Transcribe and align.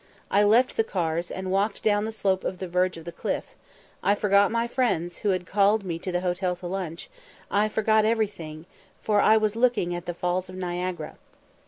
I 0.31 0.41
left 0.41 0.77
the 0.77 0.83
cars, 0.83 1.29
and 1.29 1.51
walked 1.51 1.83
down 1.83 2.05
the 2.05 2.11
slope 2.11 2.41
to 2.41 2.51
the 2.53 2.67
verge 2.67 2.97
of 2.97 3.05
the 3.05 3.11
cliff; 3.11 3.55
I 4.01 4.15
forgot 4.15 4.49
my 4.49 4.67
friends, 4.67 5.17
who 5.19 5.29
had 5.29 5.45
called 5.45 5.83
me 5.85 5.99
to 5.99 6.11
the 6.11 6.21
hotel 6.21 6.55
to 6.55 6.65
lunch 6.65 7.07
I 7.51 7.69
forgot 7.69 8.03
everything 8.03 8.65
for 9.03 9.21
I 9.21 9.37
was 9.37 9.55
looking 9.55 9.93
at 9.93 10.07
the 10.07 10.15
Falls 10.15 10.49
of 10.49 10.55
Niagara. 10.55 11.17